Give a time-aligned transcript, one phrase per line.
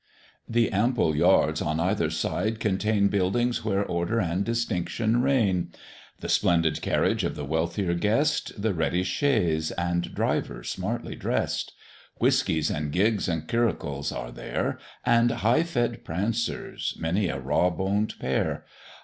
[0.49, 5.69] The ample yards on either side contain Buildings where order and distinction reign;
[6.21, 11.73] The splendid carriage of the wealthier guest, The ready chaise and driver smartly dress'd;
[12.15, 18.15] Whiskeys and gigs and curricles are there, And high fed prancers many a raw boned
[18.17, 18.65] pair.